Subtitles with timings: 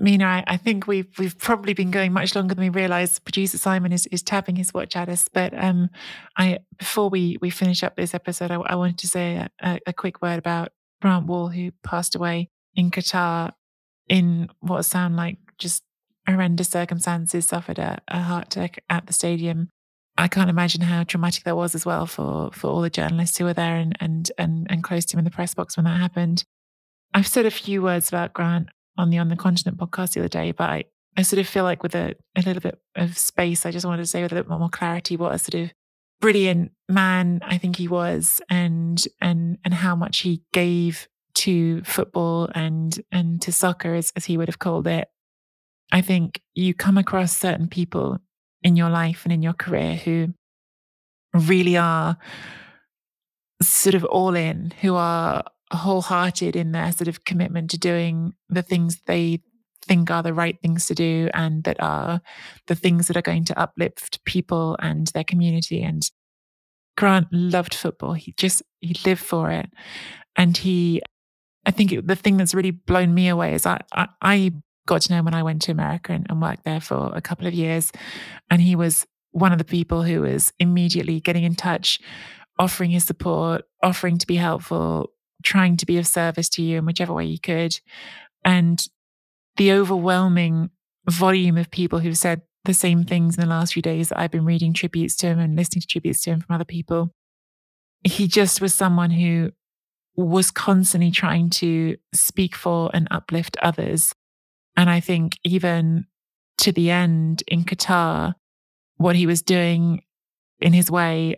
[0.00, 3.22] Mina, I, I, think we've we've probably been going much longer than we realised.
[3.22, 5.90] Producer Simon is, is tapping his watch at us, but um,
[6.38, 9.92] I before we we finish up this episode, I, I wanted to say a, a,
[9.92, 13.52] quick word about Grant Wahl, who passed away in Qatar
[14.08, 15.82] in what sound like just
[16.26, 19.68] horrendous circumstances, suffered a, a heart attack at the stadium.
[20.16, 23.44] I can't imagine how traumatic that was as well for for all the journalists who
[23.44, 26.00] were there and and and, and close to him in the press box when that
[26.00, 26.44] happened.
[27.12, 30.28] I've said a few words about Grant on the On the Continent podcast the other
[30.28, 30.84] day, but I,
[31.16, 34.02] I sort of feel like with a, a little bit of space, I just wanted
[34.02, 35.70] to say with a little bit more clarity what a sort of
[36.20, 42.50] brilliant man I think he was and and and how much he gave to football
[42.54, 45.08] and and to soccer as, as he would have called it.
[45.92, 48.18] I think you come across certain people
[48.62, 50.34] in your life and in your career who
[51.32, 52.16] really are
[53.62, 58.62] sort of all in, who are wholehearted in their sort of commitment to doing the
[58.62, 59.40] things they
[59.82, 62.20] think are the right things to do and that are
[62.66, 65.82] the things that are going to uplift people and their community.
[65.82, 66.08] And
[66.96, 68.12] Grant loved football.
[68.14, 69.70] He just, he lived for it.
[70.36, 71.02] And he,
[71.66, 74.52] I think it, the thing that's really blown me away is I, I, I
[74.86, 77.20] got to know him when I went to America and, and worked there for a
[77.20, 77.92] couple of years.
[78.50, 82.00] And he was one of the people who was immediately getting in touch,
[82.58, 85.10] offering his support, offering to be helpful,
[85.42, 87.78] trying to be of service to you in whichever way you could.
[88.44, 88.84] And
[89.56, 90.70] the overwhelming
[91.08, 94.30] volume of people who've said the same things in the last few days that I've
[94.30, 97.14] been reading tributes to him and listening to tributes to him from other people.
[98.04, 99.52] He just was someone who
[100.16, 104.14] was constantly trying to speak for and uplift others.
[104.76, 106.06] And I think even
[106.58, 108.34] to the end in Qatar,
[108.96, 110.02] what he was doing
[110.60, 111.36] in his way,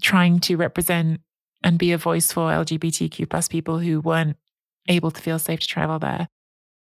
[0.00, 1.20] trying to represent
[1.64, 4.36] and be a voice for LGBTQ plus people who weren't
[4.88, 6.28] able to feel safe to travel there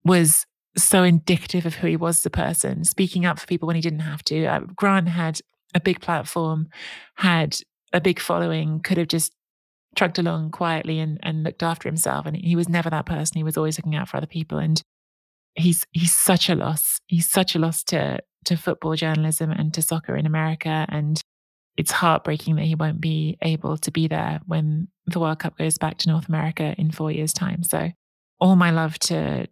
[0.05, 0.47] was
[0.77, 3.83] so indicative of who he was as a person, speaking up for people when he
[3.83, 4.47] didn't have to.
[4.47, 5.41] Uh, Grant had
[5.75, 6.69] a big platform,
[7.17, 7.57] had
[7.93, 9.33] a big following, could have just
[9.97, 12.27] trucked along quietly and, and looked after himself.
[12.27, 13.37] And he was never that person.
[13.37, 14.59] He was always looking out for other people.
[14.59, 14.81] And
[15.55, 17.01] he's he's such a loss.
[17.07, 20.87] He's such a loss to to football journalism and to soccer in America.
[20.89, 21.21] And
[21.79, 25.79] it's heartbreaking that he won't be able to be there when the World Cup goes
[25.79, 27.63] back to North America in four years' time.
[27.63, 27.93] So
[28.41, 29.47] all my love to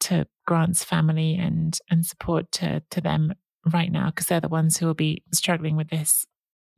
[0.00, 3.34] to Grant's family and and support to to them
[3.72, 6.26] right now because they're the ones who will be struggling with this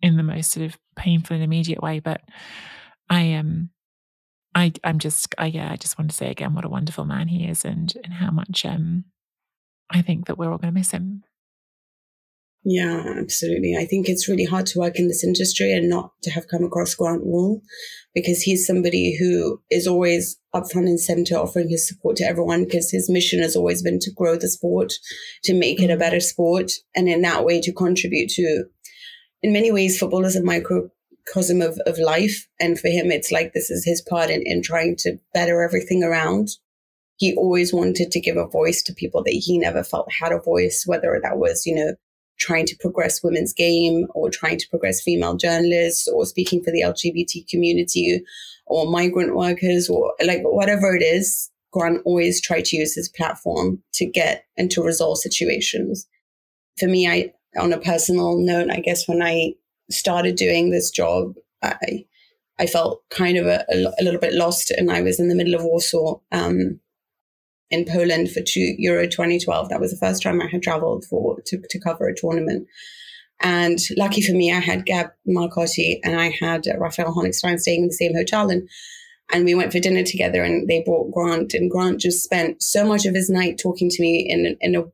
[0.00, 2.00] in the most sort of painful and immediate way.
[2.00, 2.22] But
[3.10, 3.70] I am um,
[4.54, 7.28] I I'm just I yeah, I just want to say again what a wonderful man
[7.28, 9.04] he is and and how much um
[9.90, 11.22] I think that we're all gonna miss him.
[12.68, 13.76] Yeah, absolutely.
[13.76, 16.64] I think it's really hard to work in this industry and not to have come
[16.64, 17.62] across Grant Wahl
[18.12, 22.64] because he's somebody who is always up front and center offering his support to everyone
[22.64, 24.94] because his mission has always been to grow the sport,
[25.44, 26.00] to make it a mm-hmm.
[26.00, 28.64] better sport, and in that way to contribute to,
[29.42, 32.48] in many ways, football is a microcosm of, of life.
[32.58, 36.02] And for him, it's like this is his part in, in trying to better everything
[36.02, 36.48] around
[37.18, 40.38] he always wanted to give a voice to people that he never felt had a
[40.38, 41.94] voice, whether that was, you know,
[42.38, 46.82] trying to progress women's game or trying to progress female journalists or speaking for the
[46.82, 48.22] LGBT community
[48.66, 53.82] or migrant workers or like whatever it is, Grant always tried to use his platform
[53.94, 56.06] to get and to resolve situations.
[56.78, 59.52] For me, I, on a personal note, I guess when I
[59.90, 62.06] started doing this job, I,
[62.58, 65.54] I felt kind of a, a, little bit lost and I was in the middle
[65.54, 66.18] of Warsaw.
[66.32, 66.80] Um,
[67.70, 69.68] in Poland for two, Euro 2012.
[69.68, 72.66] That was the first time I had traveled for to, to cover a tournament.
[73.40, 77.82] And lucky for me, I had Gab Marcotti and I had uh, Raphael Honigstein staying
[77.82, 78.50] in the same hotel.
[78.50, 78.68] And
[79.32, 82.86] and we went for dinner together and they brought Grant and Grant just spent so
[82.86, 84.84] much of his night talking to me in, in a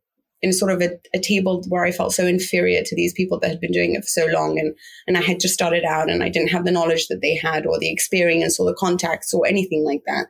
[0.41, 3.49] in sort of a, a, table where I felt so inferior to these people that
[3.49, 4.59] had been doing it for so long.
[4.59, 4.75] And,
[5.07, 7.65] and I had just started out and I didn't have the knowledge that they had
[7.65, 10.27] or the experience or the contacts or anything like that.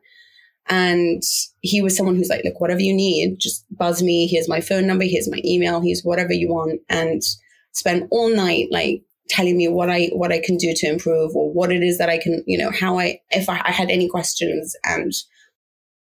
[0.69, 1.23] And
[1.61, 4.27] he was someone who's like, look, whatever you need, just buzz me.
[4.27, 5.05] Here's my phone number.
[5.05, 5.81] Here's my email.
[5.81, 6.81] Here's whatever you want.
[6.89, 7.23] And
[7.73, 11.53] spend all night like telling me what I what I can do to improve or
[11.53, 14.09] what it is that I can, you know, how I if I, I had any
[14.09, 15.13] questions and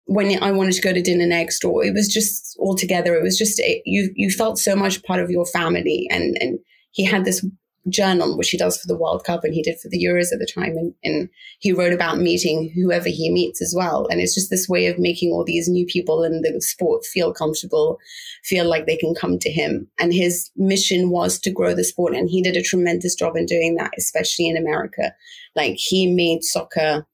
[0.06, 3.14] when I wanted to go to dinner next, or it was just all together.
[3.14, 6.58] It was just you you felt so much part of your family, and and
[6.92, 7.44] he had this
[7.88, 10.38] journal, which he does for the World Cup and he did for the Euros at
[10.38, 10.76] the time.
[10.76, 11.28] And, and,
[11.58, 14.06] he wrote about meeting whoever he meets as well.
[14.10, 17.32] And it's just this way of making all these new people in the sport feel
[17.32, 17.98] comfortable,
[18.44, 19.88] feel like they can come to him.
[19.98, 22.14] And his mission was to grow the sport.
[22.14, 25.14] And he did a tremendous job in doing that, especially in America.
[25.54, 27.06] Like he made soccer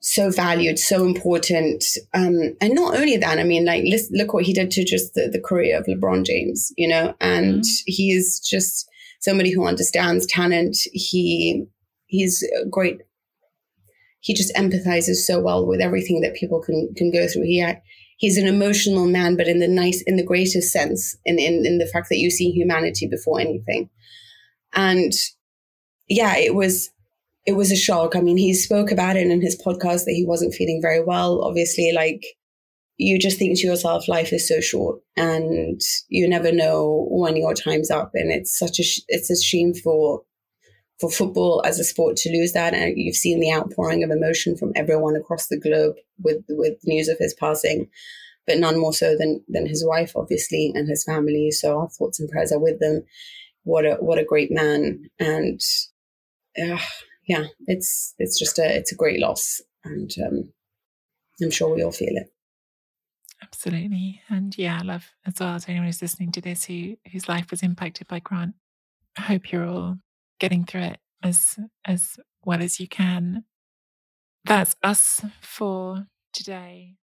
[0.00, 1.84] so valued, so important.
[2.14, 5.28] Um, and not only that, I mean, like, look what he did to just the,
[5.32, 7.82] the career of LeBron James, you know, and mm-hmm.
[7.86, 8.88] he is just
[9.26, 10.78] somebody who understands talent.
[10.92, 11.66] He,
[12.06, 13.02] he's great.
[14.20, 17.42] He just empathizes so well with everything that people can, can go through.
[17.42, 17.62] He,
[18.16, 21.78] he's an emotional man, but in the nice, in the greatest sense, in, in, in
[21.78, 23.90] the fact that you see humanity before anything.
[24.72, 25.12] And
[26.08, 26.90] yeah, it was,
[27.44, 28.16] it was a shock.
[28.16, 31.42] I mean, he spoke about it in his podcast that he wasn't feeling very well.
[31.42, 32.24] Obviously, like
[32.98, 37.54] you just think to yourself, life is so short and you never know when your
[37.54, 38.12] time's up.
[38.14, 40.22] And it's such a, it's a shame for,
[40.98, 42.74] for football as a sport to lose that.
[42.74, 47.08] And you've seen the outpouring of emotion from everyone across the globe with, with news
[47.08, 47.88] of his passing,
[48.46, 51.50] but none more so than, than his wife, obviously, and his family.
[51.50, 53.04] So our thoughts and prayers are with them.
[53.64, 55.10] What a, what a great man.
[55.18, 55.60] And,
[56.58, 56.78] uh,
[57.26, 60.52] yeah, it's it's just a it's a great loss, and um,
[61.42, 62.32] I'm sure we all feel it.
[63.42, 67.28] Absolutely, and yeah, I love as well as anyone who's listening to this who whose
[67.28, 68.54] life was impacted by Grant.
[69.18, 69.98] I hope you're all
[70.40, 73.44] getting through it as as well as you can.
[74.44, 76.96] That's us for today.